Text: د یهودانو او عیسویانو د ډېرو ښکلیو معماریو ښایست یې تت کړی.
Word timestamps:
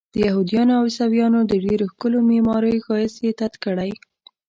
د 0.13 0.15
یهودانو 0.25 0.71
او 0.77 0.83
عیسویانو 0.89 1.39
د 1.51 1.53
ډېرو 1.65 1.85
ښکلیو 1.93 2.27
معماریو 2.29 2.83
ښایست 2.85 3.17
یې 3.25 3.31
تت 3.39 3.53
کړی. 3.63 3.91